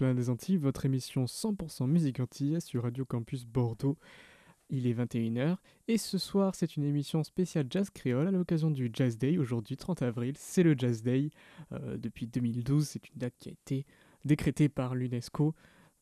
[0.00, 3.98] Esplanade des Antilles, votre émission 100% musique antillaise sur Radio Campus Bordeaux.
[4.70, 5.58] Il est 21h
[5.88, 9.36] et ce soir c'est une émission spéciale jazz créole à l'occasion du Jazz Day.
[9.36, 11.28] Aujourd'hui 30 avril, c'est le Jazz Day.
[11.72, 13.84] Euh, depuis 2012, c'est une date qui a été
[14.24, 15.54] décrétée par l'UNESCO,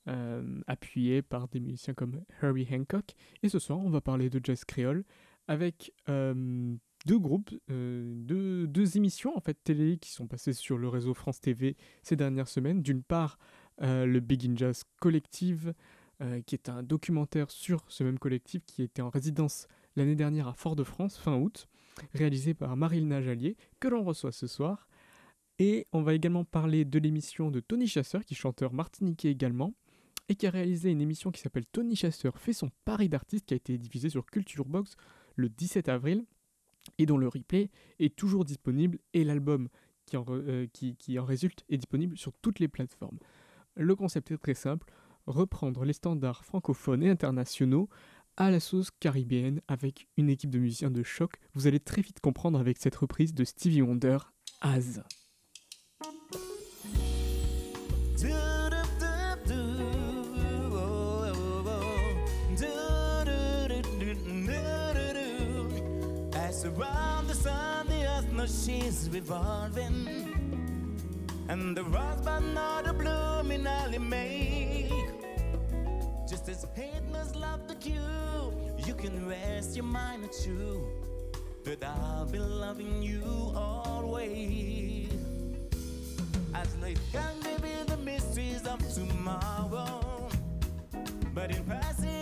[0.06, 3.16] euh, appuyée par des musiciens comme Herbie Hancock.
[3.42, 5.02] Et ce soir on va parler de jazz créole
[5.48, 11.14] avec euh, deux groupes, deux, émissions en fait télé qui sont passées sur le réseau
[11.14, 12.80] France TV ces dernières semaines.
[12.80, 13.40] D'une part,
[13.82, 15.74] euh, le Big in Jazz Collective,
[16.20, 20.48] euh, qui est un documentaire sur ce même collectif qui était en résidence l'année dernière
[20.48, 21.68] à Fort-de-France, fin août,
[22.14, 24.88] réalisé par Marilyn Jallier, que l'on reçoit ce soir.
[25.58, 29.74] Et on va également parler de l'émission de Tony Chasseur, qui est chanteur martiniquais également,
[30.28, 33.54] et qui a réalisé une émission qui s'appelle Tony Chasseur fait son pari d'artiste, qui
[33.54, 34.96] a été diffusée sur Culture Box
[35.36, 36.24] le 17 avril
[36.98, 39.68] et dont le replay est toujours disponible et l'album
[40.06, 43.18] qui, euh, en résulte est disponible sur toutes les plateformes.
[43.78, 44.92] Le concept est très simple,
[45.26, 47.88] reprendre les standards francophones et internationaux
[48.36, 51.34] à la sauce caribéenne avec une équipe de musiciens de choc.
[51.54, 54.18] Vous allez très vite comprendre avec cette reprise de Stevie Wonder,
[54.60, 55.02] Az.
[71.48, 74.92] And the rosebud not a blooming alley make.
[76.28, 78.52] Just as haters love the dew,
[78.86, 80.86] you can rest your mind at you
[81.64, 83.22] But I'll be loving you
[83.54, 85.08] always.
[86.54, 90.28] As late can be the mysteries of tomorrow,
[91.34, 92.17] but in passing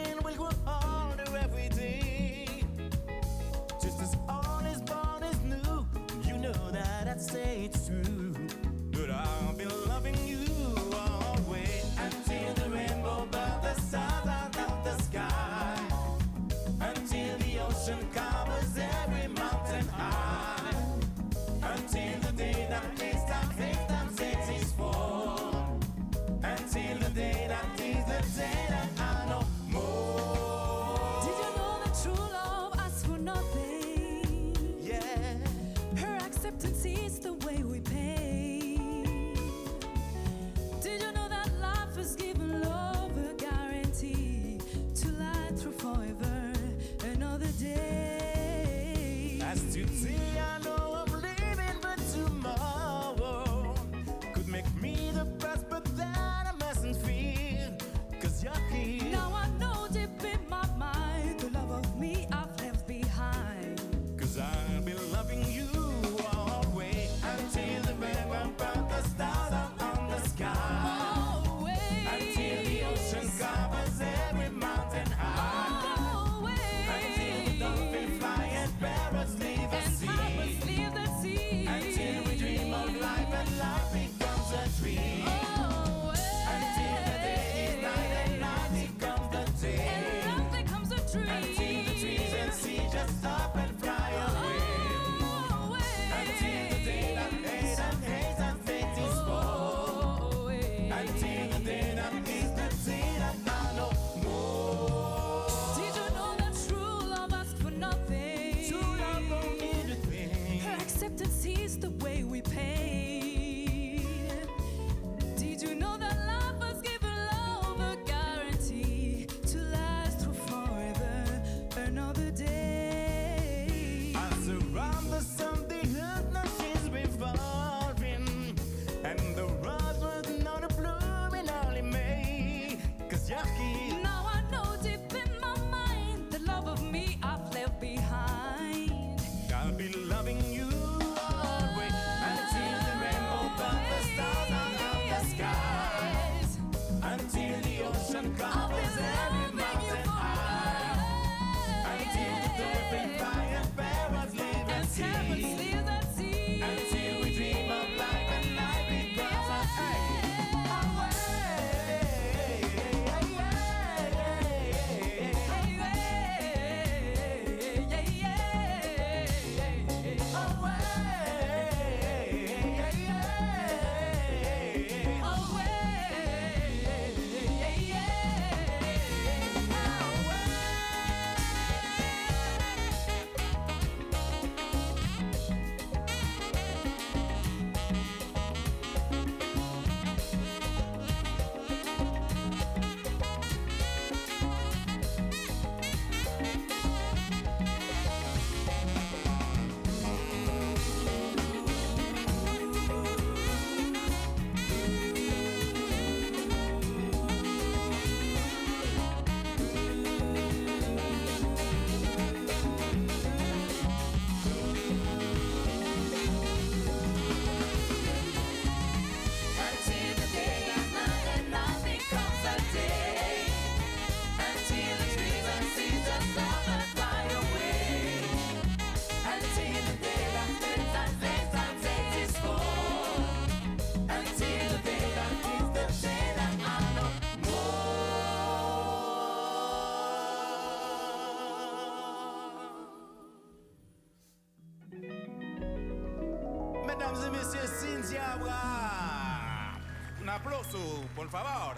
[251.17, 251.75] por favor.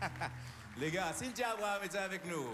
[0.76, 2.48] Les gars, Cynthia Abraham est avec nous.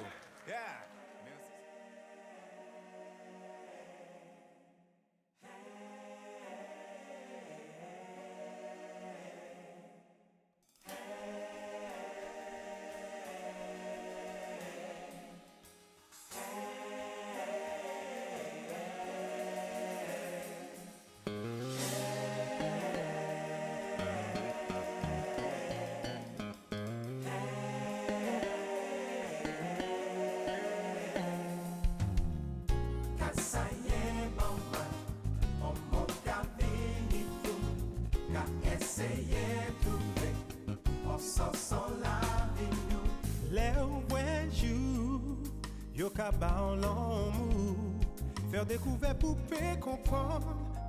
[48.72, 50.40] Dekouve pou pe kompran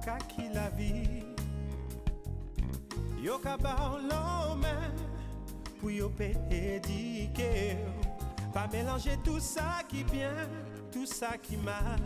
[0.06, 1.20] ka ki la vi
[3.20, 5.02] Yo ka ba an lan men
[5.82, 7.76] pou yo pe edike
[8.56, 10.32] Pa mélanger tout ça qui bien,
[10.94, 12.00] tout ça qui mal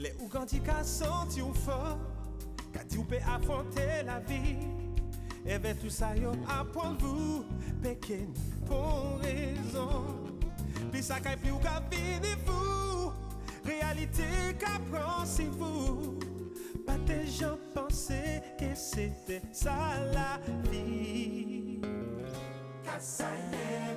[0.00, 2.00] Lè ou ganti ka ou fort
[2.72, 4.56] Ka di ou affronter la vie.
[5.44, 7.44] Et vers tout ça yo apprendre vous
[7.82, 10.06] Peke ni pour raison.
[10.90, 11.82] Puis ça kay plus ou ka
[13.94, 16.18] Réalité ka si vous
[16.84, 19.76] Pas des gens pensaient que c'était ça
[20.12, 21.80] la vie.
[22.84, 23.94] Ka sa ye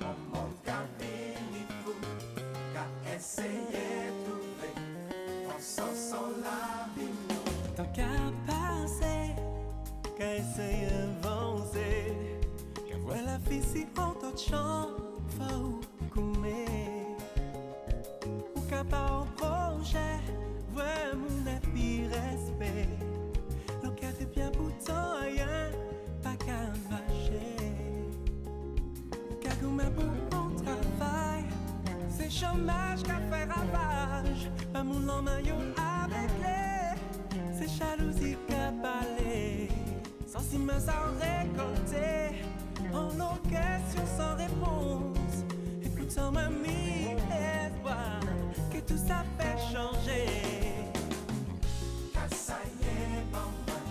[0.00, 1.94] Mon monde ka vini fou
[2.74, 2.84] Ka
[3.16, 4.74] essayer trouver
[5.46, 7.08] On s'en sent la vie.
[7.30, 8.04] Nous Tant qu'à
[8.46, 9.34] passer,
[10.16, 10.88] qu'à essayer
[11.22, 12.12] d'avancer,
[12.86, 13.86] qu'à voir la si
[14.36, 14.88] champ,
[15.38, 15.80] faut
[16.12, 16.66] coumer.
[16.66, 16.97] Ou
[18.78, 20.20] qu'à pas au projet,
[20.72, 22.88] voir mon avis respect.
[23.82, 25.70] Le cas fait bien pour toi, rien,
[26.22, 27.56] pas qu'à marcher.
[29.40, 31.44] Qu'à goûter pour mon travail,
[32.08, 34.50] c'est chômage qu'a fait ravage.
[34.72, 39.68] Pas mon maillot avec les, c'est jalousie qu'a parlé.
[40.26, 42.44] Sans si sans récolter,
[42.94, 45.27] en question sans réponse.
[46.08, 48.20] Mie espoir
[48.72, 50.24] que tout ça fait changer.
[52.14, 53.86] Ka sa ye ban mwen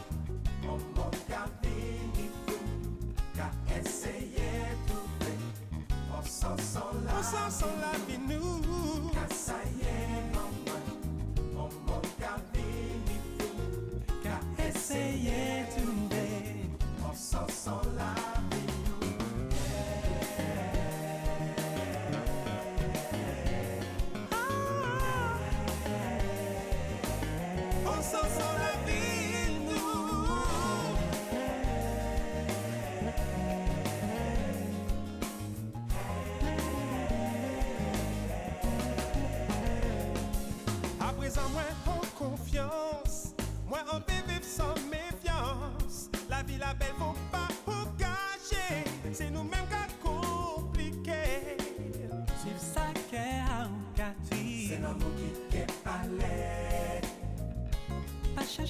[0.64, 5.38] Mon monde ka vini fou Ka essayer trouver
[6.18, 8.58] On s'en sent la vie nous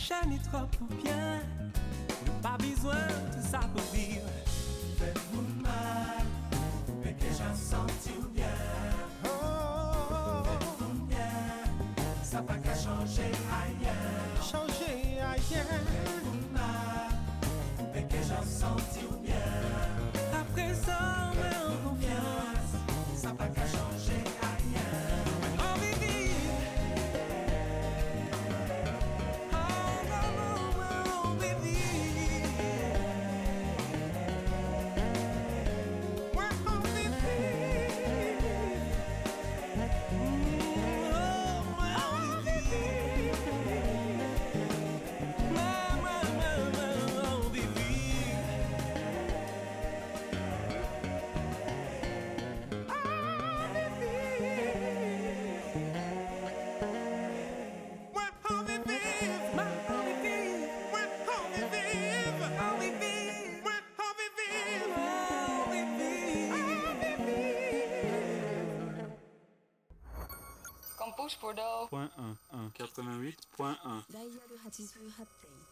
[0.08, 1.42] Chercher ni trop pour bien.
[2.42, 2.96] Pas besoin
[3.36, 3.60] de ça
[71.18, 71.90] Campus Bordeaux.
[72.78, 73.76] 88.1.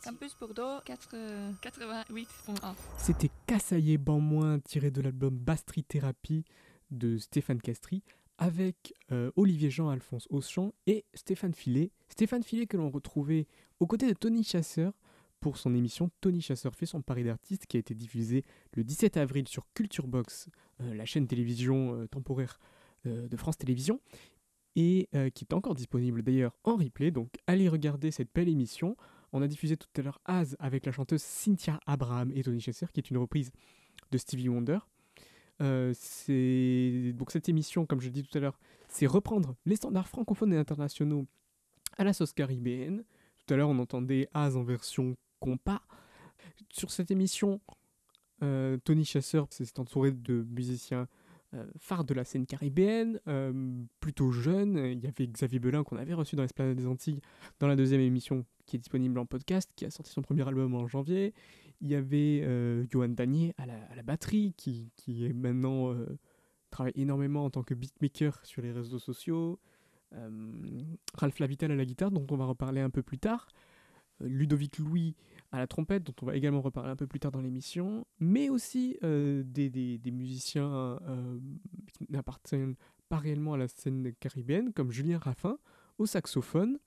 [0.04, 2.74] Campus 88.1.
[2.98, 6.46] C'était Cassaillé Banmoin tiré de l'album Bastry Thérapie
[6.90, 8.02] de Stéphane Castry
[8.40, 11.92] avec euh, Olivier Jean, Alphonse Auchan et Stéphane Filet.
[12.10, 13.46] Stéphane Filet que l'on retrouvait
[13.80, 14.94] aux côtés de Tony Chasseur
[15.42, 19.18] pour son émission Tony Chasseur fait son pari d'artiste qui a été diffusée le 17
[19.18, 20.50] avril sur Culture Box,
[20.82, 22.60] euh, la chaîne télévision euh, temporaire
[23.06, 24.00] de France Télévisions
[24.76, 27.12] et euh, qui est encore disponible d'ailleurs en replay.
[27.12, 28.96] Donc allez regarder cette belle émission.
[29.34, 32.92] On a diffusé tout à l'heure Az avec la chanteuse Cynthia Abraham et Tony Chasseur,
[32.92, 33.52] qui est une reprise
[34.12, 34.80] de Stevie Wonder.
[35.62, 35.94] Euh,
[37.14, 40.58] donc cette émission, comme je dis tout à l'heure, c'est reprendre les standards francophones et
[40.58, 41.26] internationaux
[41.98, 43.04] à la sauce caribéenne.
[43.46, 45.82] Tout à l'heure, on entendait Az en version compas.
[46.70, 47.62] Sur cette émission,
[48.44, 51.08] euh, Tony Chasseur s'est entouré de musiciens
[51.56, 54.78] euh, phares de la scène caribéenne, euh, plutôt jeunes.
[54.78, 57.22] Il y avait Xavier Belin qu'on avait reçu dans l'Esplanade des Antilles
[57.60, 60.74] dans la deuxième émission qui est disponible en podcast, qui a sorti son premier album
[60.76, 61.34] en janvier.
[61.82, 65.96] Il y avait euh, Johan Danier à la, batterie, qui, qui est maintenant
[66.72, 69.60] travaille énormément en tant que beatmaker sur les réseaux sociaux.
[71.14, 73.48] Ralph Lavital à la guitare, dont on va reparler un peu plus tard.
[74.22, 75.16] Ludovic Louis
[75.56, 78.06] à la trompette, dont on va également reparler un peu plus tard dans l'émission.
[78.20, 81.40] Mais aussi euh, des, musiciens euh,
[81.94, 82.76] qui n'appartiennent
[83.10, 85.58] pas réellement à la scène caribéenne, comme Julien Raffin
[85.98, 86.78] au saxophone,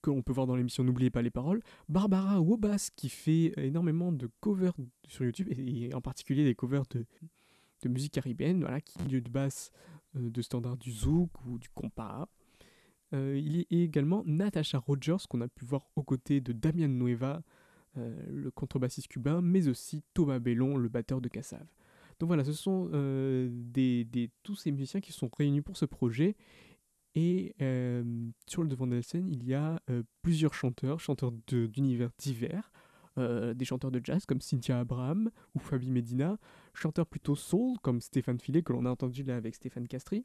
[0.00, 1.62] que l'on peut voir dans l'émission N'oubliez pas les paroles.
[1.88, 4.72] Barbara Wobas, qui fait énormément de covers
[5.06, 7.04] sur YouTube, et, en particulier des covers de,
[7.86, 9.70] musique caribéenne, voilà, qui lieu de basse
[10.16, 12.26] euh, de standard du zouk ou du compas.
[13.12, 17.44] Il y a également Natasha Rogers, qu'on a pu voir aux côtés de Damian Nueva,
[17.96, 21.66] le contrebassiste cubain, mais aussi Thomas Bellon, le batteur de Cassav.
[22.18, 26.36] Donc voilà, ce sont euh, des, tous ces musiciens qui sont réunis pour ce projet.
[27.16, 28.02] Et euh,
[28.46, 32.72] sur le devant de la scène, il y a euh, plusieurs chanteurs, chanteurs d'univers divers,
[33.18, 36.38] euh, des chanteurs de jazz comme Cynthia Abraham ou Fabi Medina,
[36.72, 40.24] chanteurs plutôt soul comme Stéphane Filet, que l'on a entendu là avec Stéphane Castri,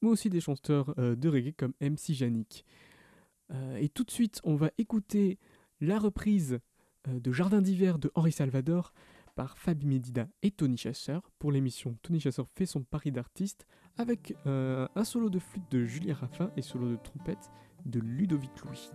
[0.00, 2.64] mais aussi des chanteurs euh, de reggae comme MC Janik.
[3.50, 5.38] Euh, et tout de suite, on va écouter
[5.82, 6.60] la reprise
[7.08, 8.94] euh, de Jardin d'hiver de Henri Salvador
[9.34, 14.34] par Fabi Medina et Tony Chasseur pour l'émission Tony Chasseur fait son pari d'artiste avec
[14.46, 17.50] euh, un solo de flûte de Julien Raffin et solo de trompette
[17.84, 18.90] de Ludovic Louis.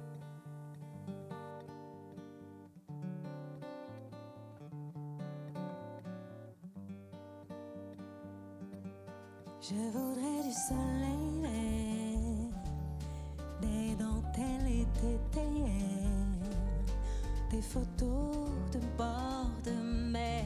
[17.57, 19.71] Des photos de bord de
[20.11, 20.45] mer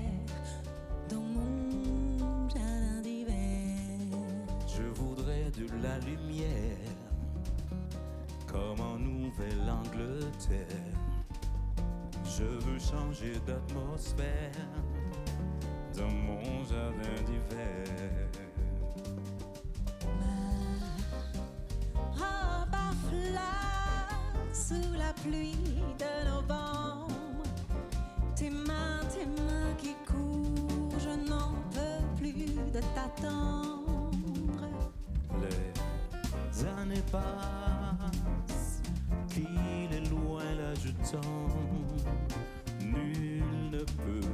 [1.10, 3.36] dans mon jardin d'hiver.
[4.66, 6.96] Je voudrais de la lumière,
[8.48, 10.96] comme en Nouvelle-Angleterre.
[12.24, 14.70] Je veux changer d'atmosphère
[15.98, 18.30] dans mon jardin d'hiver.
[22.14, 25.81] robe à fleurs sous la pluie.
[28.42, 34.10] Tes mains, tes mains qui courent, je n'en peux plus de t'attendre.
[35.40, 38.82] Les années passent,
[39.30, 42.02] qu'il est loin là je tombe.
[42.82, 44.28] Nul ne peut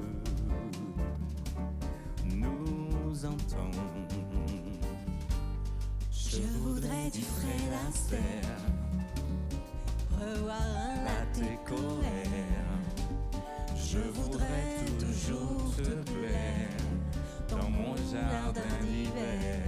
[2.34, 3.84] nous entendre.
[6.14, 8.62] Je voudrais du Fred Astaire,
[10.18, 12.67] revoir un latte colère.
[13.90, 16.76] Je voudrais toujours te plaire
[17.50, 19.62] dans mon jardin d'hiver.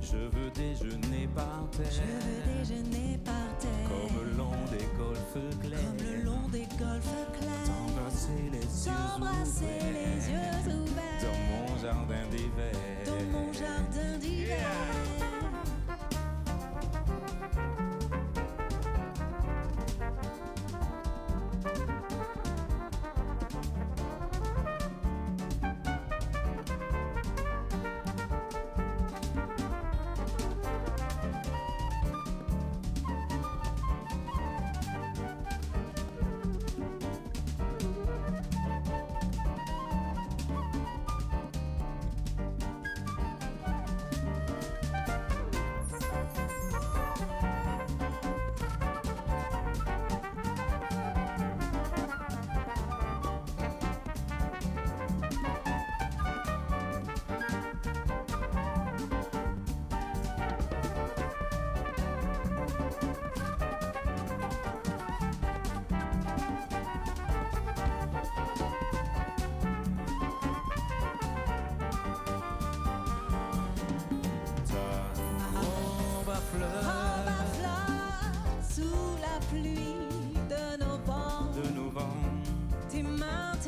[0.00, 5.60] Je veux déjeuner par Je terre, veux déjeuner par terre, comme le long des golfes
[5.60, 5.78] clairs.
[5.86, 7.64] comme le long des golfes clairs.
[7.64, 8.92] T'embrasser les yeux
[9.92, 12.72] les yeux ouverts dans mon jardin d'hiver.
[13.06, 15.21] dans mon jardin d'hiver.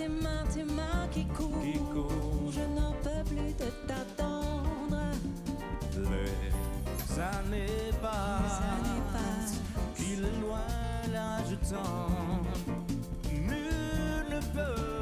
[0.04, 1.60] Tes mains, tes mains qui courent.
[1.62, 2.52] Qui courent.
[2.52, 4.98] Je n'en peux plus de t'attendre.
[5.96, 9.60] Les années passent, années passent.
[9.96, 10.60] qu'il est loin
[11.12, 12.42] l'âge du temps.
[13.32, 14.93] Nul ne peut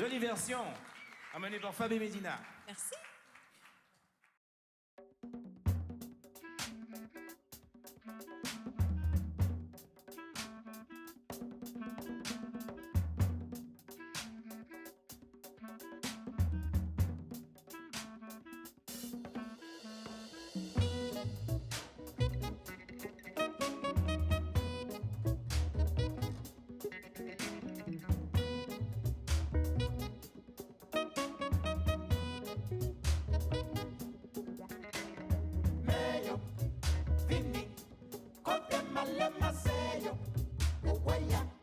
[0.00, 0.64] Jolie version,
[1.34, 2.38] amenée par Fabé Medina.
[39.18, 40.18] Let me say you,
[40.86, 41.59] oh.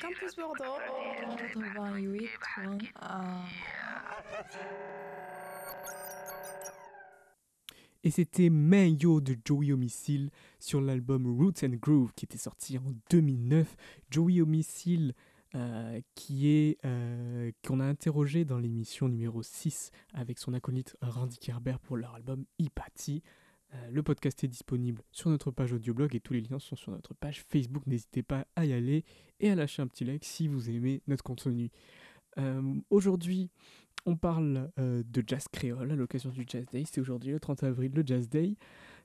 [0.00, 0.78] Campus Bordeaux,
[1.36, 2.78] 88.1.
[8.04, 12.94] Et c'était Mayo de Joey Homicile sur l'album Roots and Groove qui était sorti en
[13.10, 13.76] 2009.
[14.10, 15.14] Joey Homicile
[15.54, 21.38] euh, qui est euh, qu'on a interrogé dans l'émission numéro 6 avec son acolyte Randy
[21.38, 23.22] Kerber pour leur album Hypatie.
[23.90, 27.14] Le podcast est disponible sur notre page audioblog et tous les liens sont sur notre
[27.14, 27.86] page Facebook.
[27.86, 29.04] N'hésitez pas à y aller
[29.40, 31.70] et à lâcher un petit like si vous aimez notre contenu.
[32.38, 33.50] Euh, aujourd'hui,
[34.06, 36.84] on parle euh, de jazz créole à l'occasion du Jazz Day.
[36.86, 38.56] C'est aujourd'hui le 30 avril, le Jazz Day,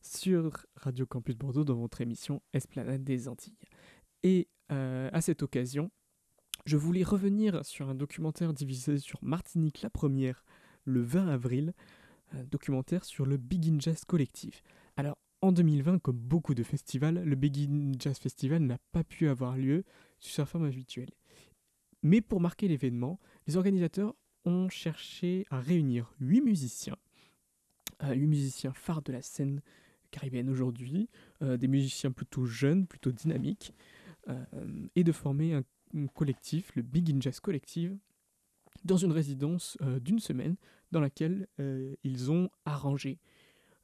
[0.02, 3.58] sur Radio Campus Bordeaux dans votre émission Esplanade des Antilles.
[4.24, 5.92] Et euh, à cette occasion,
[6.66, 10.46] je voulais revenir sur un documentaire divisé sur Martinique la première,
[10.86, 11.74] le 20 avril,
[12.50, 14.64] documentaire sur le Begin Jazz Collectif.
[14.98, 19.58] Alors, en 2020, comme beaucoup de festivals, le Begin Jazz Festival n'a pas pu avoir
[19.58, 19.84] lieu
[20.20, 21.12] sur sa forme habituelle.
[22.02, 24.16] Mais pour marquer l'événement, les organisateurs
[24.46, 26.98] ont cherché à réunir huit musiciens,
[28.04, 29.62] euh, huit musiciens phares de la scène
[30.12, 31.10] caribéenne aujourd'hui,
[31.42, 33.74] euh, des musiciens plutôt jeunes, plutôt dynamiques,
[34.30, 34.46] euh,
[34.96, 35.64] et de former un,
[35.96, 37.98] un collectif, le Begin Jazz Collective,
[38.84, 40.56] dans une résidence euh, d'une semaine
[40.92, 43.20] dans laquelle euh, ils ont arrangé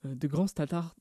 [0.05, 0.95] euh, de grands standards,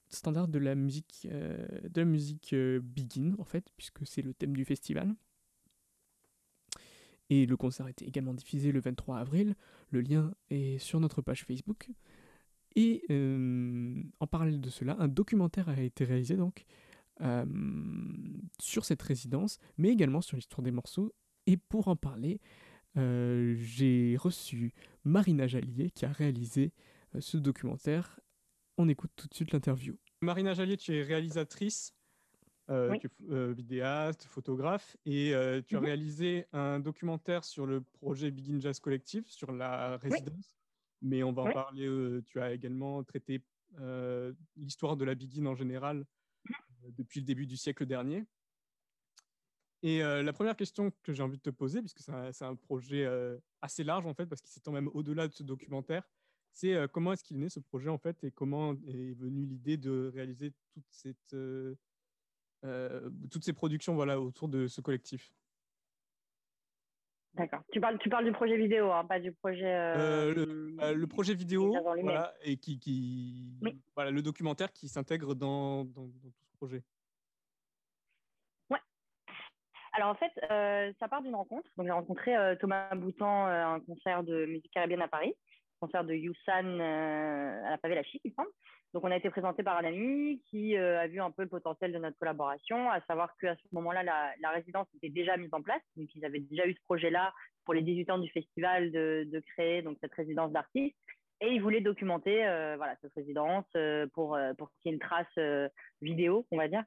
[0.49, 5.15] de la musique, de la musique Begin en fait, puisque c'est le thème du festival.
[7.31, 9.55] Et le concert a été également diffusé le 23 avril.
[9.91, 11.91] Le lien est sur notre page Facebook.
[12.75, 16.65] Et en parallèle de cela, un documentaire a été réalisé donc
[18.59, 21.13] sur cette résidence, mais également sur l'histoire des morceaux.
[21.47, 22.41] Et pour en parler,
[22.97, 24.73] euh, j'ai reçu
[25.05, 26.73] Marina Jallier qui a réalisé
[27.15, 28.21] euh, ce documentaire.
[28.77, 29.97] On écoute tout de suite l'interview.
[30.23, 31.95] Marina Jallier, tu es réalisatrice,
[32.71, 32.99] euh, Oui.
[32.99, 35.87] tu es euh, vidéaste, photographe, et euh, tu as Mhm.
[35.87, 40.57] réalisé un documentaire sur le projet Begin Jazz Collective, sur la résidence.
[41.03, 41.87] Mais on va en parler.
[41.87, 43.43] euh, tu as également traité
[43.79, 46.05] euh, l'histoire de la Begin en général
[46.51, 48.25] euh, depuis le début du siècle dernier.
[49.83, 53.05] Et euh, la première question que j'ai envie de te poser, puisque c'est un, projet
[53.05, 56.03] euh, assez large en fait, parce qu'il s'étend même au-delà de ce documentaire,
[56.53, 59.47] c'est euh, comment est-ce qu'il est né ce projet en fait, et comment est venue
[59.47, 61.37] l'idée de réaliser toute cette,
[63.31, 65.33] toutes ces productions voilà, autour de ce collectif?
[67.35, 67.61] D'accord.
[67.71, 69.65] Tu parles, tu parles du projet vidéo, hein, pas du projet.
[69.65, 70.35] Euh,
[70.93, 73.79] le projet vidéo, voilà, et qui, qui Oui.
[73.95, 76.83] voilà, le documentaire qui s'intègre dans, dans, dans tout ce projet.
[79.99, 81.69] Alors en fait, euh, ça part d'une rencontre.
[81.77, 85.35] Donc j'ai rencontré euh, Thomas Boutan euh, à un concert de musique caribéenne à Paris,
[85.81, 88.49] concert de Youssan euh, à la Pavé la Chic, il semble.
[88.95, 91.49] Donc on a été présenté par un ami qui euh, a vu un peu le
[91.49, 95.63] potentiel de notre collaboration, à savoir qu'à ce moment-là, la, résidence était déjà mise en
[95.63, 95.83] place.
[95.97, 97.33] Donc ils avaient déjà eu ce projet-là
[97.65, 100.97] pour les 18 ans du festival de, créer donc cette résidence d'artistes.
[101.41, 104.95] Et ils voulaient documenter euh, voilà, cette résidence euh, pour, euh, pour qu'il y ait
[104.95, 105.69] une trace euh,
[106.01, 106.85] vidéo, on va dire.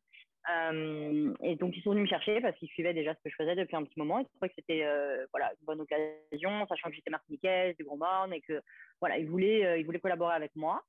[0.50, 3.36] Euh, et donc, ils sont venus me chercher parce qu'ils suivaient déjà ce que je
[3.36, 4.20] faisais depuis un petit moment.
[4.20, 7.98] Ils trouvaient que c'était euh, voilà, une bonne occasion, sachant que j'étais martiniquaise, du Grand
[7.98, 8.62] Morne, et que
[9.00, 10.82] voilà, ils voulaient, euh, ils voulaient collaborer avec moi.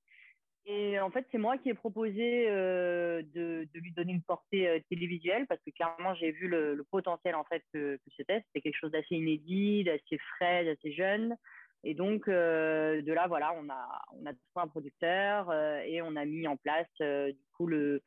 [0.64, 5.44] Et en fait, c'est moi qui ai proposé de, de lui donner une portée télévisuelle
[5.48, 8.44] parce que clairement, j'ai vu le, potentiel en fait que, que c'était.
[8.46, 11.36] C'était quelque chose d'assez inédit, d'assez frais, d'assez jeune.
[11.82, 15.52] Et donc, de là, voilà, on a, on a trouvé un producteur
[15.84, 18.00] et on a mis en place du coup le,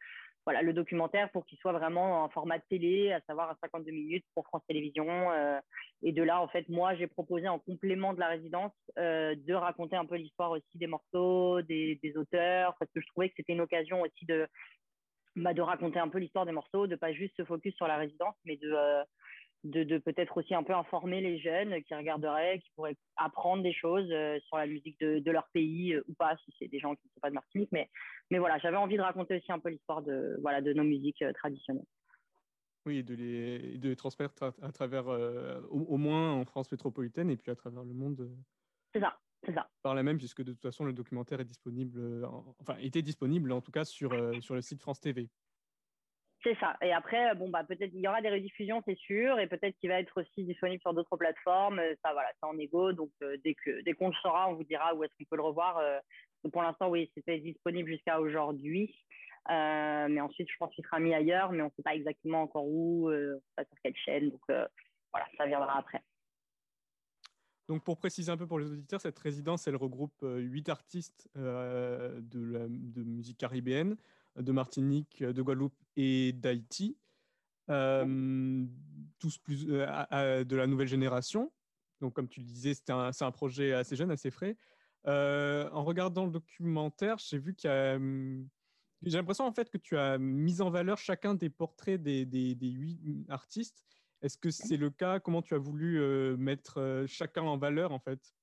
[0.46, 4.26] voilà, le documentaire pour qu'il soit vraiment en format télé, à savoir à 52 minutes
[4.36, 5.32] pour France Télévisions.
[5.32, 5.60] euh,
[6.04, 9.54] et de là, en fait, moi, j'ai proposé en complément de la résidence euh, de
[9.54, 13.36] raconter un peu l'histoire aussi des morceaux, des, des auteurs, parce que je trouvais que
[13.38, 14.48] c'était une occasion aussi de,
[15.36, 17.98] bah, de raconter un peu l'histoire des morceaux, de pas juste se focus sur la
[17.98, 19.04] résidence, mais de, euh,
[19.66, 23.74] de, de peut-être aussi un peu informer les jeunes qui regarderaient, qui pourraient apprendre des
[23.74, 26.80] choses euh, sur la musique de, de leur pays euh, ou pas, si c'est des
[26.80, 27.70] gens qui ne sont pas de Martinique.
[27.72, 27.90] Mais,
[28.30, 31.22] mais voilà, j'avais envie de raconter aussi un peu l'histoire de, voilà, de nos musiques
[31.24, 31.86] euh, traditionnelles.
[32.86, 36.72] Oui, et de les, de les transmettre à, à travers, au, au moins en France
[36.72, 38.30] métropolitaine et puis à travers le monde
[38.94, 39.68] C'est ça, c'est ça.
[39.82, 43.52] par la même, puisque de toute façon, le documentaire est disponible, en- enfin, était disponible
[43.52, 44.12] en tout cas sur,
[44.44, 45.32] sur le site France TV.
[46.46, 46.78] C'est ça.
[46.84, 49.90] Et après, bon, bah, peut-être il y aura des rediffusions, c'est sûr, et peut-être qu'il
[49.90, 51.80] va être aussi disponible sur d'autres plateformes.
[51.80, 52.94] Euh, Ça, voilà, c'est en égo.
[52.94, 55.38] Donc, euh, dès que dès qu'on le saura, on vous dira où est-ce qu'on peut
[55.38, 55.80] le revoir.
[55.80, 56.00] Euh,
[56.54, 58.94] pour l'instant, oui, c'était disponible jusqu'à aujourd'hui.
[59.50, 62.44] Euh, mais ensuite, je pense qu'il sera mis ailleurs, mais on ne sait pas exactement
[62.44, 64.30] encore où, euh, pas sur quelle chaîne.
[64.30, 64.68] Donc, euh,
[65.12, 66.04] voilà, ça viendra après.
[67.68, 71.28] Donc pour préciser un peu pour les auditeurs, cette résidence, elle regroupe euh, huit artistes
[71.36, 73.98] euh, de, la, de musique caribéenne,
[74.36, 76.98] de Martinique, de Guadeloupe et d'Haïti,
[77.70, 78.66] euh,
[79.20, 81.52] tous plus euh, de la nouvelle génération.
[82.02, 84.58] Donc comme tu le disais, c'était un- c'est un projet assez jeune, assez frais.
[85.08, 88.00] Euh, en regardant le documentaire, j'ai vu qu'il y a...
[89.02, 92.56] J'ai l'impression en fait que tu as mis en valeur chacun des portraits des, des,
[92.56, 93.86] des huit artistes.
[94.22, 95.20] Est-ce que c'est le cas?
[95.20, 96.00] Comment tu as voulu
[96.38, 98.34] mettre chacun en valeur en fait?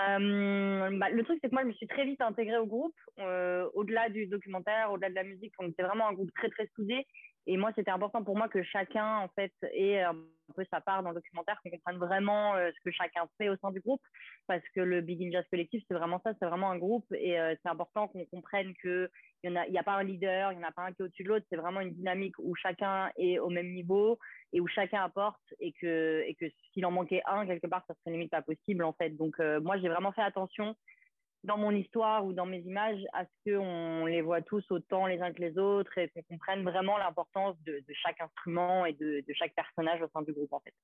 [0.00, 2.94] Euh, bah, le truc, c'est que moi, je me suis très vite intégrée au groupe.
[3.18, 7.06] Euh, au-delà du documentaire, au-delà de la musique, on vraiment un groupe très, très soudé.
[7.46, 10.14] Et moi, c'était important pour moi que chacun, en fait, ait un
[10.54, 13.56] peu sa part dans le documentaire, qu'on comprenne vraiment euh, ce que chacun fait au
[13.56, 14.02] sein du groupe.
[14.46, 17.06] Parce que le Big In Jazz Collective, c'est vraiment ça, c'est vraiment un groupe.
[17.12, 19.08] Et euh, c'est important qu'on comprenne qu'il
[19.44, 21.24] n'y a, a pas un leader, il n'y en a pas un qui est au-dessus
[21.24, 21.46] de l'autre.
[21.50, 24.18] C'est vraiment une dynamique où chacun est au même niveau
[24.52, 27.94] et où chacun apporte et que, et que s'il en manquait un, quelque part, ça
[27.94, 29.10] serait limite pas possible, en fait.
[29.10, 30.76] Donc, euh, moi, j'ai vraiment fait attention
[31.44, 35.20] dans mon histoire ou dans mes images à ce qu'on les voit tous autant les
[35.20, 39.34] uns que les autres et qu'on comprenne vraiment l'importance de, chaque instrument et de, de
[39.34, 40.74] chaque personnage au sein du groupe, en fait.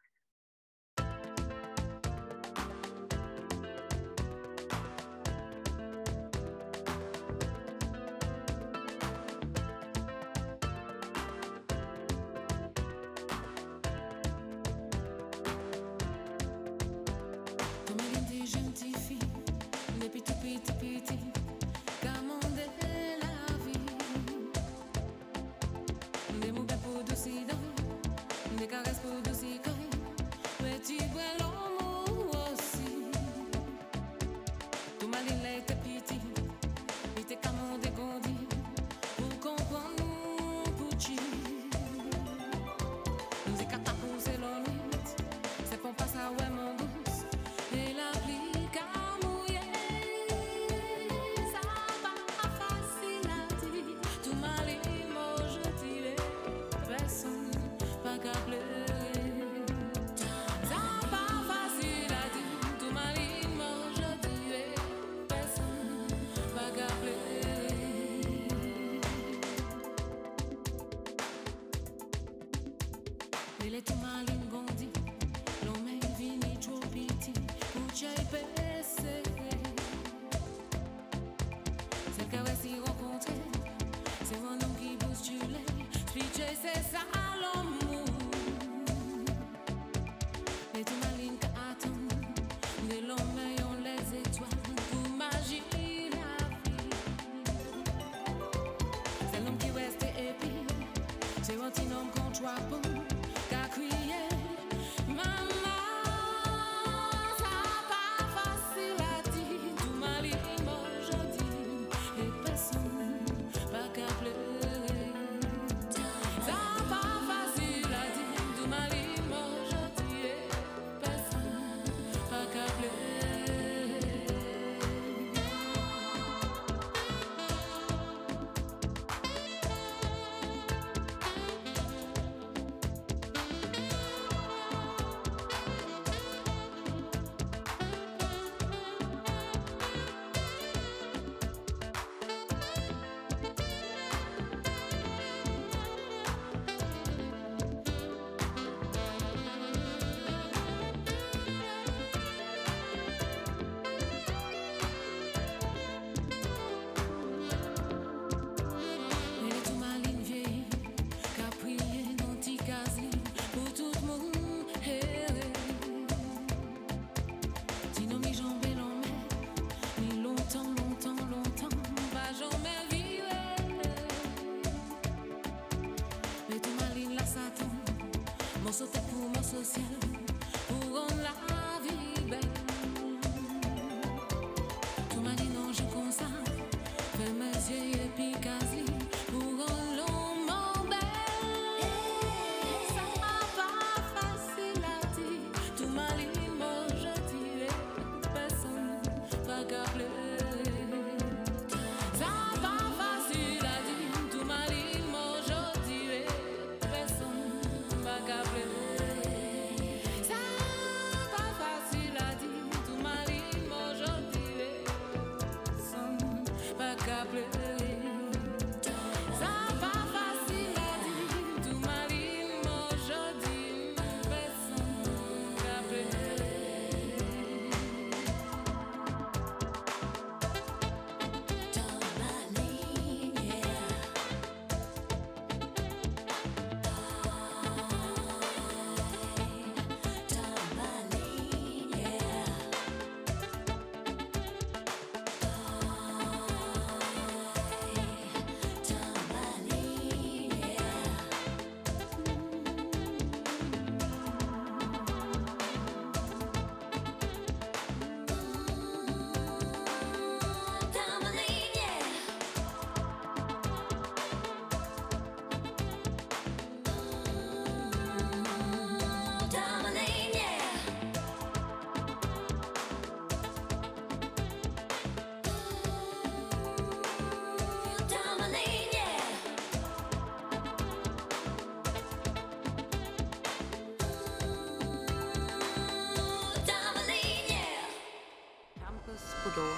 [289.49, 289.73] Bordeaux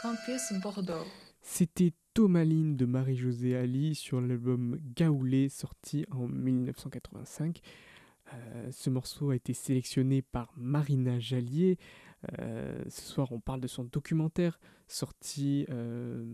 [0.00, 1.04] Campus Bordeaux
[1.42, 7.60] C'était Thomaline de Marie-Josée Ali sur l'album Gaoulé sorti en 1985.
[8.32, 11.78] Euh, ce morceau a été sélectionné par Marina Jallier.
[12.38, 16.24] Euh, ce soir, on parle de son documentaire sorti euh,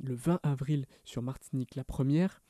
[0.00, 2.40] le 20 avril sur Martinique la première,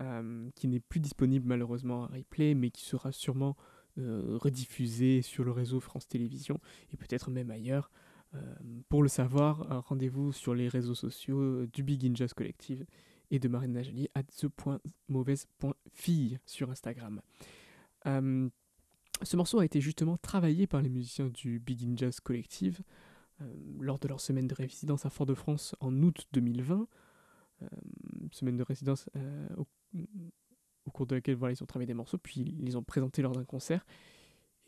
[0.00, 3.62] euh, qui n'est plus disponible malheureusement à replay, mais qui sera sûrement euh,
[3.96, 6.60] rediffusé sur le réseau France Télévisions
[6.92, 7.90] et peut-être même ailleurs.
[8.34, 8.40] Euh,
[8.88, 12.86] pour le savoir, euh, rendez-vous sur les réseaux sociaux euh, du Big In Jazz Collective
[13.30, 17.20] et de Marina Jallier at the.mauvaise.fille sur Instagram.
[18.06, 18.48] Euh,
[19.22, 22.80] ce morceau a été justement travaillé par les musiciens du Big In Jazz Collective
[23.40, 23.44] euh,
[23.80, 26.88] lors de leur semaine de résidence à Fort-de-France en août 2020.
[27.62, 27.66] Euh,
[28.32, 29.66] semaine de résidence euh, au,
[30.86, 33.22] au cours de laquelle voilà, ils ont travaillé des morceaux, puis ils les ont présentés
[33.22, 33.84] lors d'un concert,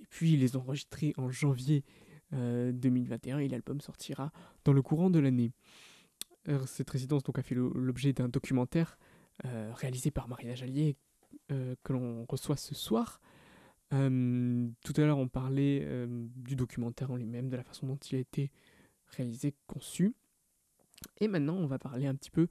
[0.00, 1.85] et puis ils les ont enregistrés en janvier
[2.33, 4.33] euh, 2021, et l'album sortira
[4.65, 5.52] dans le courant de l'année.
[6.48, 8.98] Euh, Cette résidence donc, a fait l'objet d'un documentaire
[9.44, 10.96] euh, réalisé par Marina Jallier
[11.50, 13.21] euh, que l'on reçoit ce soir.
[13.92, 17.96] Euh, tout à l'heure, on parlait euh, du documentaire en lui-même, de la façon dont
[17.96, 18.50] il a été
[19.17, 20.15] réalisé, conçu.
[21.19, 22.48] Et maintenant, on va parler un petit peu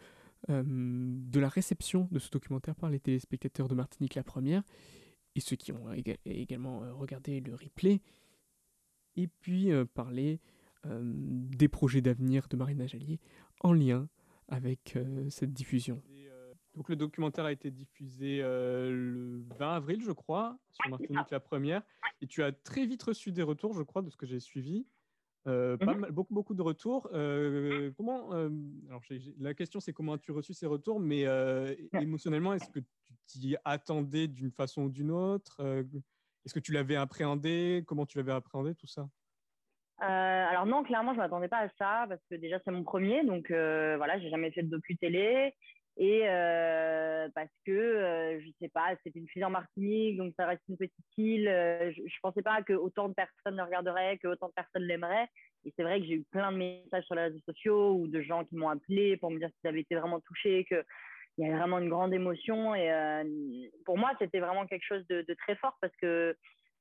[0.50, 4.64] euh, de la réception de ce documentaire par les téléspectateurs de Martinique la première
[5.36, 8.02] et ceux qui ont éga- également euh, regardé le replay.
[9.16, 10.40] Et puis euh, parler
[10.86, 13.20] euh, des projets d'avenir de Marina Jallier
[13.62, 14.10] en lien
[14.48, 16.02] avec euh, cette diffusion.
[16.76, 21.40] Donc le documentaire a été diffusé euh, le 20 avril, je crois, sur Martinique la
[21.40, 21.84] première.
[22.22, 24.86] Et tu as très vite reçu des retours, je crois, de ce que j'ai suivi.
[25.46, 27.10] Euh, pas mal- beaucoup, beaucoup de retours.
[27.14, 28.50] Euh, comment euh,
[28.88, 29.02] Alors,
[29.40, 31.26] la question, c'est comment as-tu reçu ces retours Mais
[31.94, 32.86] émotionnellement, est-ce que tu
[33.28, 35.62] t'y attendais d'une façon ou d'une autre?
[36.46, 37.84] Est-ce que tu l'avais appréhendé?
[37.88, 39.08] Comment tu l'avais appréhendé tout ça?
[40.00, 43.48] Alors non, clairement, je m'attendais pas à ça parce que déjà c'est mon premier, donc
[43.50, 45.56] voilà, j'ai jamais fait de docu télé
[45.98, 46.22] et
[47.34, 47.52] parce
[48.84, 51.48] pas, c'était une fille en Martinique, donc ça reste une petite île.
[51.48, 54.84] euh, je, je pensais pas que autant de personnes le regarderaient, que autant de personnes
[54.84, 55.28] l'aimeraient.
[55.66, 58.22] Et c'est vrai que j'ai eu plein de messages sur les réseaux sociaux ou de
[58.22, 60.84] gens qui m'ont appelé pour me dire qu'ils avaient été vraiment touchés, que
[61.38, 62.76] il y avait vraiment une grande émotion.
[62.76, 63.24] Et euh,
[63.86, 66.36] pour moi, c'était vraiment quelque chose de, très fort parce que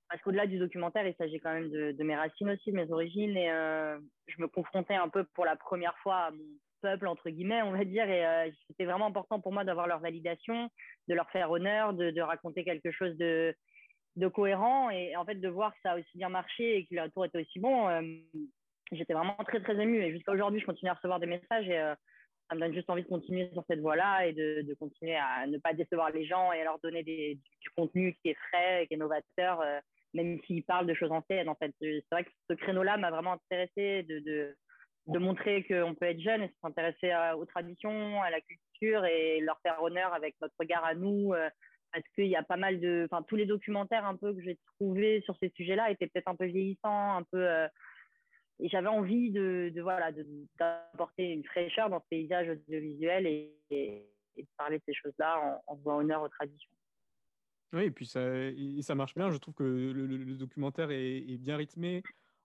[0.08, 2.90] parce qu'au-delà du documentaire, il s'agit quand même de, de mes racines aussi, de mes
[2.92, 3.34] origines.
[3.34, 6.44] Et euh, je me confrontais un peu pour la première fois à mon
[6.82, 8.08] peuple, entre guillemets, on va dire.
[8.08, 10.68] Et euh, c'était vraiment important pour moi d'avoir leur validation,
[11.08, 13.54] de leur faire honneur, de, raconter quelque chose de,
[14.34, 14.90] cohérent.
[14.90, 17.24] Et en fait, de voir que ça a aussi bien marché et que le retour
[17.24, 18.02] était aussi bon, euh,
[18.90, 20.02] j'étais vraiment très, très émue.
[20.02, 21.68] Et jusqu'à aujourd'hui, je continue à recevoir des messages.
[21.68, 21.94] Et euh,
[22.50, 25.56] ça me donne juste envie de continuer sur cette voie-là et de, continuer à ne
[25.58, 27.38] pas décevoir les gens et à leur donner du,
[27.76, 29.62] contenu qui est frais, qui est novateur.
[30.12, 31.72] même s'ils parlent de choses anciennes, en fait.
[31.80, 34.54] C'est vrai que ce créneau-là m'a vraiment intéressé de,
[35.06, 39.58] de, montrer qu'on peut être jeune et s'intéresser aux traditions, à la culture et leur
[39.60, 41.32] faire honneur avec notre regard à nous.
[41.32, 41.48] euh,
[41.92, 43.06] parce qu'il y a pas mal de.
[43.10, 46.36] Enfin, tous les documentaires un peu que j'ai trouvés sur ces sujets-là étaient peut-être un
[46.36, 47.46] peu vieillissants, un peu.
[47.46, 47.68] euh,
[48.60, 50.10] et j'avais envie de, de voilà
[50.58, 55.76] d'apporter une fraîcheur dans ce paysage audiovisuel et, de parler de ces choses-là en, en
[55.76, 56.70] faisant honneur aux traditions.
[57.74, 58.20] Oui, et puis ça,
[58.80, 59.30] ça marche bien.
[59.30, 62.02] Je trouve que le, documentaire est bien rythmé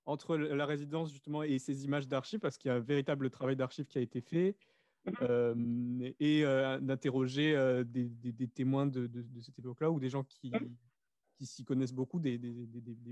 [0.07, 3.55] entre la résidence justement et ces images d'archives, parce qu'il y a un véritable travail
[3.57, 4.57] d'archives qui a été fait,
[5.21, 5.55] euh,
[6.19, 10.09] et euh, d'interroger euh, des, des- des témoins de, de- de cette époque-là ou des
[10.09, 10.69] gens qui,
[11.37, 12.37] qui s'y connaissent beaucoup, des,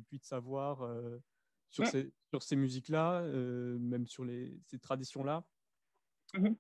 [0.08, 0.82] puits de savoir
[1.70, 3.24] sur, ces, sur ces musiques-là,
[3.80, 5.48] même sur les, ces traditions-là.
[6.34, 6.56] Mhm.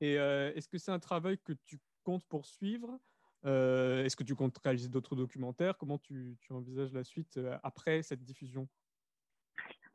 [0.00, 3.00] Et est-ce que c'est un travail que tu comptes poursuivre
[3.44, 5.78] Est-ce que tu comptes réaliser d'autres documentaires?
[5.78, 8.68] Comment tu, tu envisages la suite après cette diffusion?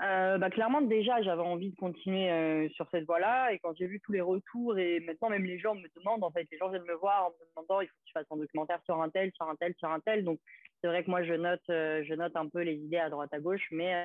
[0.02, 3.54] Euh, bah, clairement, déjà, j'avais envie de continuer euh, sur cette voie-là.
[3.54, 6.32] Et quand j'ai vu tous les retours, et maintenant même les gens me demandent, en
[6.32, 8.38] fait, les gens viennent me voir en me demandant, il faut que tu fasses un
[8.38, 10.24] documentaire sur un tel, sur un tel, sur un tel.
[10.24, 10.40] Donc,
[10.82, 13.32] c'est vrai que moi, je note, euh, je note un peu les idées à droite,
[13.34, 14.04] à gauche, mais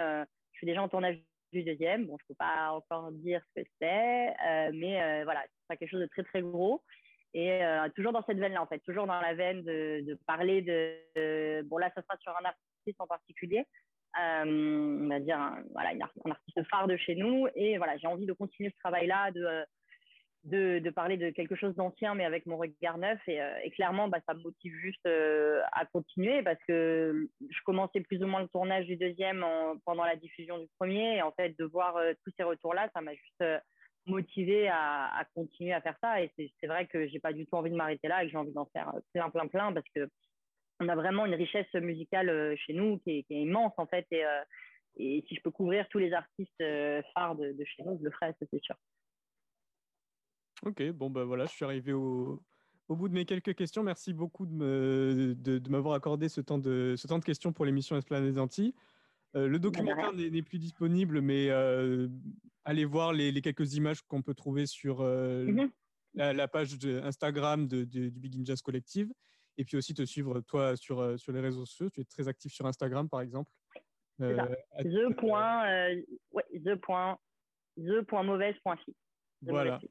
[0.53, 1.17] je suis déjà en tournage
[1.53, 2.07] du deuxième.
[2.07, 4.35] Bon, je peux pas encore dire ce que c'est,
[4.73, 6.83] mais voilà, c'est pas quelque chose de très, très gros.
[7.33, 7.61] Et
[7.95, 11.79] toujours dans cette veine-là, en fait, toujours dans la veine de, parler de, de- Bon,
[11.79, 13.65] là, ça sera sur un artiste en particulier,
[14.19, 15.91] on va dire, un, voilà,
[16.25, 17.47] un artiste phare de chez nous.
[17.55, 19.65] Et voilà, j'ai envie de continuer ce travail-là, de, euh,
[20.45, 23.21] de, parler de quelque chose d'ancien, mais avec mon regard neuf.
[23.29, 28.01] Et, euh, clairement, bah, ça me motive juste euh, à continuer parce que je commençais
[28.01, 31.17] plus ou moins le tournage du deuxième en- pendant la diffusion du premier.
[31.17, 33.59] Et en fait, de voir euh, tous ces retours-là, ça m'a juste euh,
[34.07, 36.23] motivé à, à continuer à faire ça.
[36.23, 38.39] Et c'est vrai que j'ai pas du tout envie de m'arrêter là et que j'ai
[38.39, 40.09] envie d'en faire euh, plein, plein, plein parce que
[40.81, 43.87] on a vraiment une richesse musicale euh, chez nous qui est, qui est immense en
[43.87, 44.07] fait.
[44.11, 44.43] Et, euh,
[44.97, 48.05] et si je peux couvrir tous les artistes euh, phares de, de chez nous, je
[48.05, 48.77] le ferai, c'est sûr.
[50.65, 52.43] Ok, bon bah voilà, je suis arrivé au,
[52.89, 53.83] au bout de mes quelques questions.
[53.83, 57.53] Merci beaucoup de me- de- de m'avoir accordé ce temps de, ce temps de questions
[57.53, 58.75] pour l'émission Esplanade des Antilles.
[59.35, 62.09] Euh, le documentaire n'est n'est plus disponible, mais euh,
[62.65, 65.71] allez voir les, les quelques images qu'on peut trouver sur Mhm.
[66.15, 69.13] la, la page de Instagram du Begin Jazz Collective.
[69.59, 71.91] Et puis aussi te suivre, toi, sur, euh, sur les réseaux sociaux.
[71.91, 73.51] Tu es très actif sur Instagram, par exemple.
[74.21, 74.47] Euh,
[74.79, 76.03] The point, euh,
[76.33, 77.19] ouais, the point,
[77.77, 78.77] the point mauvaise point.
[78.87, 79.73] The Voilà.
[79.73, 79.91] mauvaise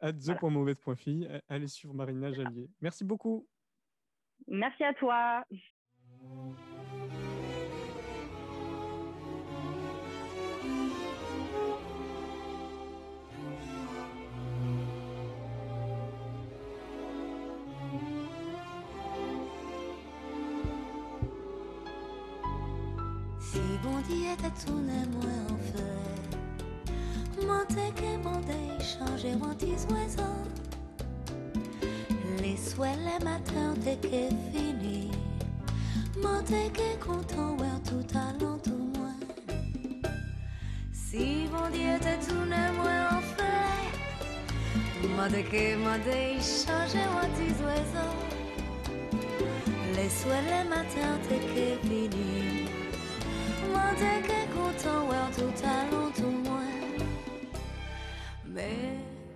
[0.00, 1.28] at the.mauvaise.fille.
[1.48, 2.68] Allez suivre Marina Jallier.
[2.80, 3.46] Merci beaucoup.
[4.46, 5.44] Merci à toi.
[24.06, 29.78] Si bon Dieu était tout n'est moins en fait Monter que monter changer mon petit
[29.92, 30.36] oiseau
[32.40, 35.10] Les souhaits les matins t'es que fini.
[36.22, 39.18] Monter que content ouais tout talent tout moins.
[40.92, 43.92] Si bon Dieu était tout n'est moins en fait
[45.16, 48.12] Monter que monter changer mon petit oiseau
[49.96, 52.75] Les souhaits les matins t'es que fini
[55.90, 57.06] moi moins
[58.44, 58.78] Mais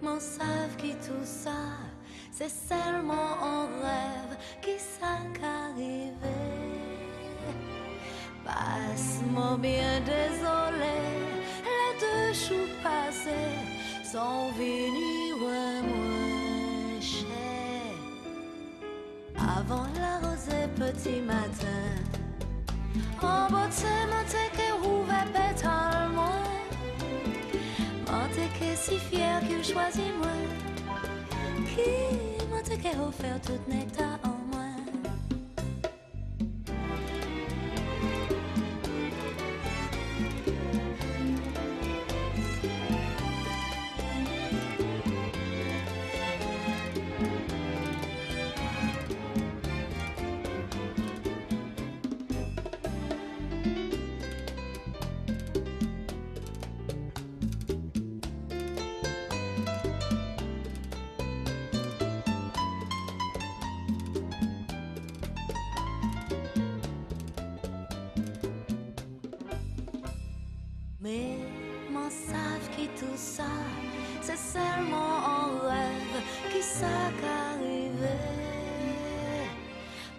[0.03, 1.61] mon savent qui tout ça
[2.33, 6.39] C'est seulement un rêve qui ça qu'arrivé
[8.45, 10.99] Passe-moi bien désolé
[11.69, 13.57] Les deux choux passés
[14.05, 17.95] sont venus ouais moins cher
[19.59, 21.90] Avant la rosée petit matin
[23.23, 26.31] monté que rouvert pétale moi
[28.59, 30.29] que si fier qu'il choisit moi
[31.67, 34.30] Qui que offert tout nectar
[71.03, 71.39] Mais
[71.91, 73.45] m'en savent qui tout ça,
[74.21, 76.23] c'est seulement un rêve
[76.53, 76.87] qui ça
[77.21, 78.19] qu'arrivé.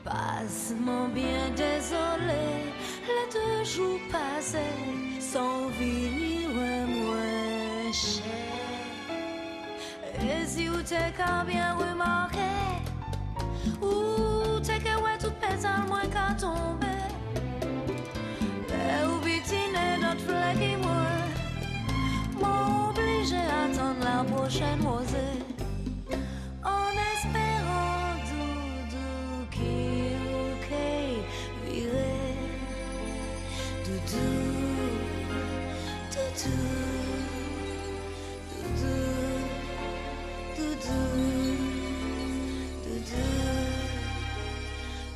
[0.04, 2.74] Passe-moi bien désolé,
[3.06, 4.58] les deux jours passés
[5.80, 8.24] venus ouais, moins cher.
[10.20, 12.40] Et si vous t'es qu'à bien remarqué,
[13.82, 16.91] ou t'es que ouais tout pétale moins qu'à tomber.
[24.52, 25.40] Prochaine rosée
[26.64, 29.78] En espérant doudou qui
[30.52, 30.72] ok
[31.66, 32.36] virer
[33.86, 34.32] Doudou,
[36.12, 36.62] doudou,
[38.68, 39.30] doudou,
[40.58, 41.12] doudou,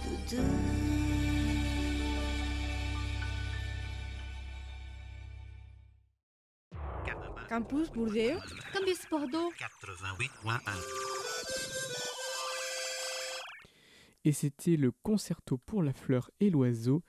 [0.04, 0.76] doudou,
[7.50, 7.88] Campus
[8.76, 8.86] Bordeaux.
[8.86, 9.52] Campus Bordeaux.
[9.58, 10.60] 88.1.
[14.26, 17.04] Et c'était le concerto pour la fleur et l'oiseau,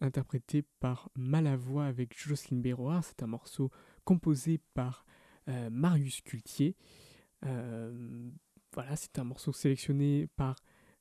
[0.00, 3.04] interprété par Malavoie avec Jocelyne Béroard.
[3.04, 3.70] C'est un morceau
[4.04, 5.04] composé par
[5.48, 6.74] euh, Marius Cultier.
[7.44, 8.28] Euh,
[8.72, 10.56] voilà, c'est un morceau sélectionné par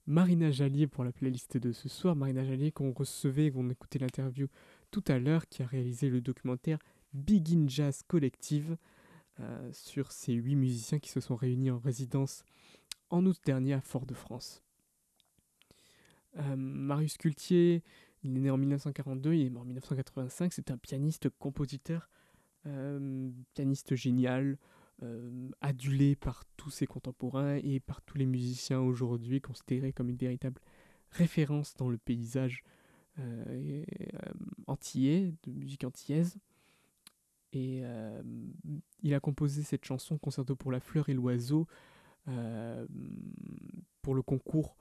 [0.05, 2.15] Marina Jallier pour la playlist de ce soir.
[2.15, 4.47] Marina Jallier qu'on recevait, qu'on écoutait l'interview
[4.91, 6.77] tout à l'heure, qui a réalisé le documentaire
[7.13, 8.77] Begin Jazz Collective
[9.41, 12.45] euh, sur ces huit musiciens qui se sont réunis en résidence
[13.09, 14.63] en août dernier à Fort-de-France.
[16.37, 17.83] Euh, Marius Cultier,
[18.23, 22.09] il est né en 1942, il est mort en 1985, c'est un pianiste, compositeur,
[22.65, 24.57] euh, pianiste génial,
[25.59, 30.61] adulé par tous ses contemporains et par tous les musiciens aujourd'hui, considéré comme une véritable
[31.11, 32.63] référence dans le paysage
[34.67, 36.37] antillais, de musique antillaise.
[37.55, 37.83] Et
[39.01, 41.67] il a composé cette chanson, Concerto pour la fleur et l'oiseau,
[44.01, 44.77] pour le concours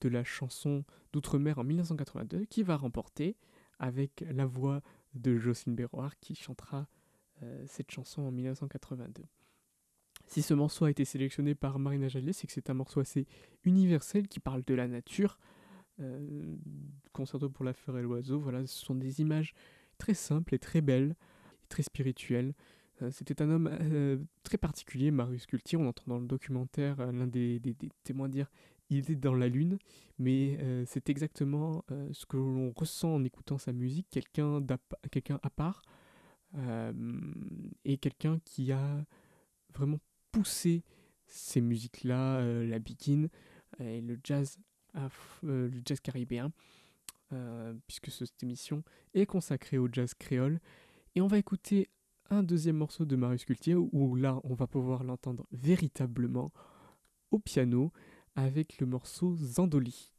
[0.00, 3.36] de la chanson d'outre-mer en 1982 qui va remporter
[3.78, 4.82] avec la voix
[5.14, 6.86] de Jocelyne Béroir qui chantera
[7.66, 9.24] cette chanson en 1982.
[10.26, 13.26] Si ce morceau a été sélectionné par Marina Jallet, c'est que c'est un morceau assez
[13.64, 15.38] universel qui parle de la nature.
[17.12, 19.54] Concerto pour la fleur et l'oiseau, voilà, ce sont des images
[19.96, 21.16] très simples et très belles,
[21.68, 22.54] très spirituelles.
[23.02, 25.76] Euh, C'était un homme euh, très particulier, Marius Culti.
[25.76, 27.60] On entend dans le documentaire euh, l'un des,
[28.04, 28.50] témoins dire
[28.90, 29.78] il était dans la lune,
[30.18, 34.62] mais c'est exactement ce que l'on ressent en écoutant sa musique, quelqu'un
[35.42, 35.82] à part,
[37.84, 39.04] et quelqu'un qui a
[39.74, 39.98] vraiment
[40.32, 40.84] poussé
[41.26, 43.28] ces musiques-là, la bikine
[43.78, 44.58] et le jazz,
[45.42, 46.50] le jazz caribéen,
[47.86, 50.60] puisque ce- cette émission est consacrée au jazz créole.
[51.18, 51.88] Et on va écouter
[52.30, 56.52] un deuxième morceau de Marius Cultier, où là on va pouvoir l'entendre véritablement
[57.32, 57.90] au piano
[58.36, 60.12] avec le morceau Zandoli.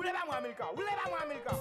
[0.00, 1.54] உள்ளே வாங்க America உள்ளே வாங்க America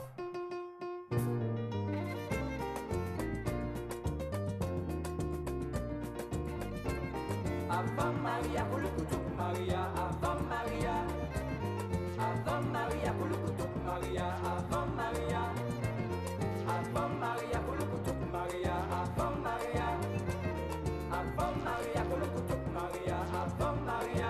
[7.70, 10.96] Avant Maria, pour le couteau Maria, avant Maria.
[12.20, 15.42] Avant Maria, pour le couteau Maria, avant Maria.
[16.68, 19.88] Avant Maria, pour le couteau Maria, avant Maria.
[21.12, 24.29] Avant Maria, pour le couteau Maria, avant Maria.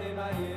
[0.00, 0.49] Ave Maria.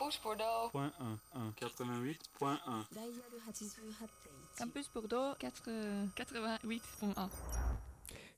[0.00, 0.70] Campus Bordeaux.
[0.72, 0.90] Point
[1.34, 2.56] 1, 1, 88.1.
[4.58, 5.70] Campus Bordeaux 4,
[6.16, 7.28] 88.1.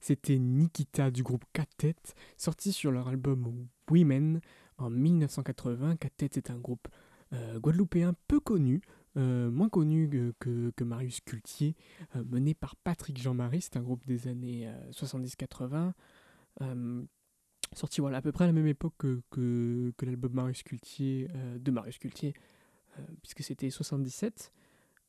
[0.00, 4.40] C'était Nikita du groupe Cat Tête, sorti sur leur album Women
[4.78, 5.96] en 1980.
[5.96, 6.88] Cat Tête est un groupe
[7.32, 8.80] euh, guadeloupéen peu connu,
[9.16, 11.76] euh, moins connu que, que- que Marius Cultier,
[12.16, 13.62] euh, mené par Patrick Jean-Marie.
[13.62, 15.92] C'est un groupe des années euh, 70-80.
[17.74, 21.58] Sorti voilà, à peu près à la même époque que, que, l'album Marius Cultier, euh,
[21.58, 22.34] de Marius Cultier,
[22.98, 24.52] euh, puisque c'était 77.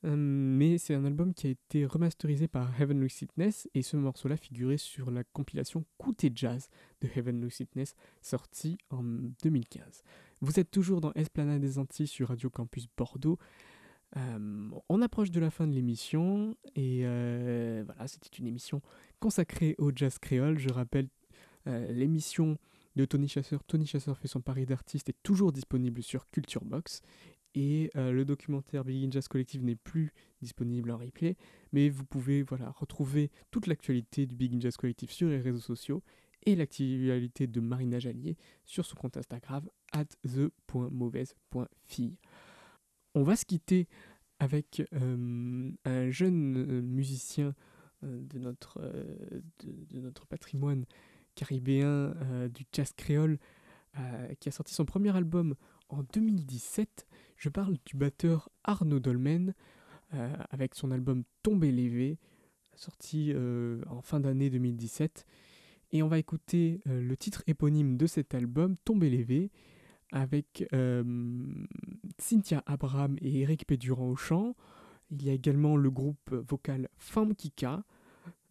[0.06, 4.36] Euh, mais c'est un album qui a été remasterisé par Heavenly Sickness et ce morceau-là
[4.36, 6.68] figurait sur la compilation Côté Jazz
[7.02, 10.04] de Heavenly Sickness sortie en 2015.
[10.42, 13.40] Vous êtes toujours dans Esplanade des Antilles sur Radio Campus Bordeaux.
[14.18, 17.04] Euh, on approche de la fin de l'émission et
[17.86, 18.82] voilà, c'était une émission
[19.22, 20.60] consacrée au jazz créole.
[20.60, 21.08] Je rappelle
[21.66, 22.58] l'émission
[22.96, 23.64] de Tony Chasseur.
[23.64, 27.02] Tony Chasseur fait son pari d'artiste est toujours disponible sur Culture Box
[27.56, 30.12] et euh, le documentaire Big in Jazz Collective n'est plus
[30.42, 31.38] disponible en replay,
[31.72, 36.02] mais vous pouvez voilà, retrouver toute l'actualité du Big Jazz Collective sur les réseaux sociaux
[36.46, 42.18] et l'actualité de Marina Jallier sur son compte Instagram at the.mauvaise.fille.
[43.16, 43.88] On va se quitter
[44.40, 47.54] avec euh, un jeune euh, musicien
[48.04, 50.86] euh, de, notre, euh, de notre patrimoine
[51.36, 53.38] caribéen euh, du jazz créole
[54.00, 55.56] euh, qui a sorti son premier album
[55.90, 57.08] en 2017.
[57.38, 59.54] Je parle du batteur Arnaud Dolmen
[60.14, 62.18] euh, avec son album Tomber lévé,
[62.76, 63.34] sorti
[63.88, 65.26] en fin d'année 2017.
[65.92, 69.52] Et on va écouter le titre éponyme de cet album, Tomber lévé,
[70.12, 70.68] avec
[72.18, 74.56] Cynthia Abraham et Eric Pédurand au chant.
[75.12, 77.84] Il y a également le groupe vocal Femme Kika,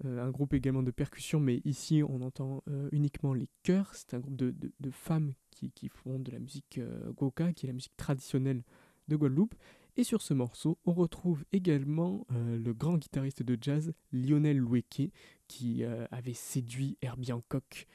[0.05, 3.95] un groupe également de percussion, mais ici on entend euh, uniquement les chœurs.
[3.95, 7.67] C'est un groupe de, de- femmes qui, qui font de la musique euh, goka, qui
[7.67, 8.63] est la musique traditionnelle
[9.09, 9.55] de Guadeloupe.
[9.97, 15.13] Et sur ce morceau, on retrouve également euh, le grand guitariste de jazz Lionel Loueke,
[15.49, 17.87] qui euh, avait séduit Herbie Hancock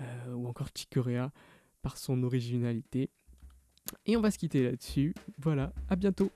[0.00, 1.32] euh, ou encore Chick Corea
[1.82, 3.10] par son originalité.
[4.06, 5.14] Et on va se quitter là-dessus.
[5.38, 6.30] Voilà, à bientôt.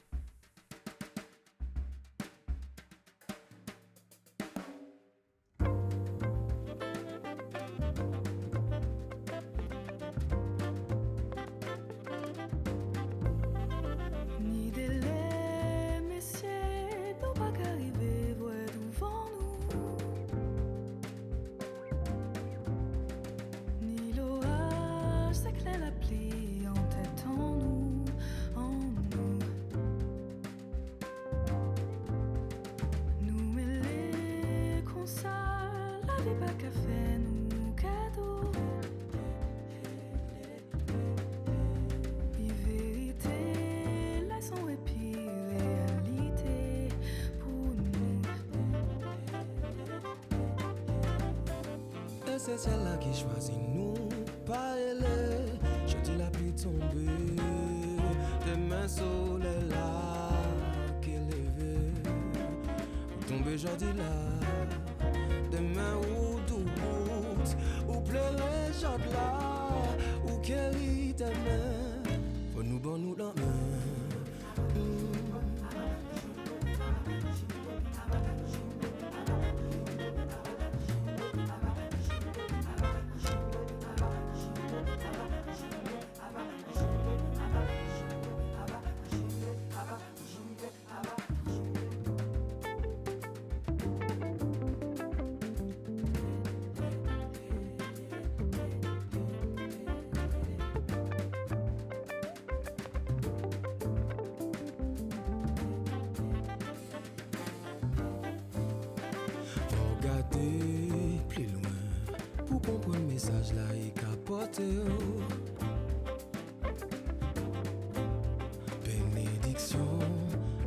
[118.84, 119.98] Bénédiction,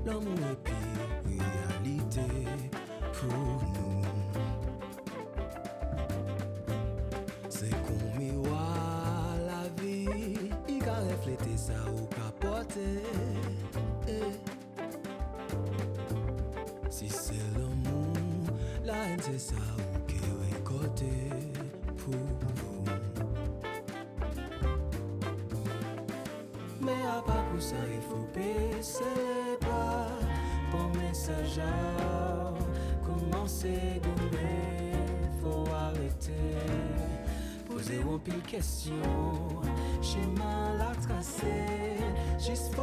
[0.05, 2.27] l'amour et puis réalité
[3.13, 4.03] pour nous.
[7.47, 13.03] C'est comme miroir la vie, il a reflété ça ou capoter.
[14.09, 14.35] Eh.
[16.89, 18.51] Si c'est l'amour,
[18.83, 19.55] la haine c'est ça
[31.27, 34.93] Bon message à commencer gommer,
[35.41, 36.31] faut arrêter.
[37.67, 38.93] Poser une pile question,
[40.01, 41.97] chemin la tracé,
[42.39, 42.73] juste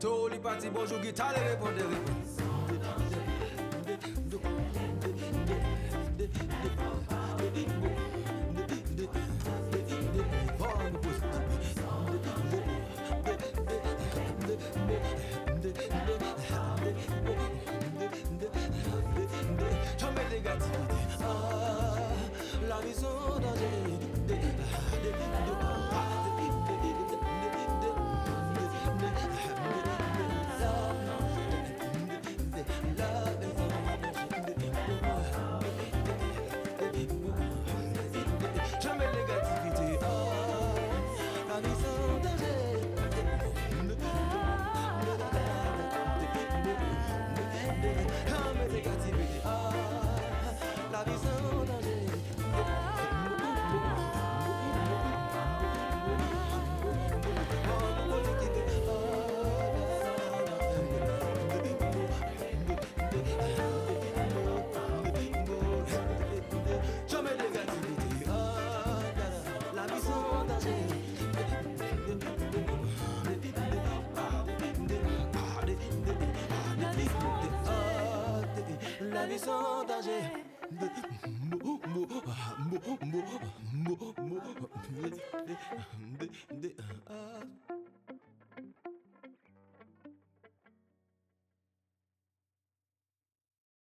[0.00, 2.45] To li pati bonjou gita le repon de repon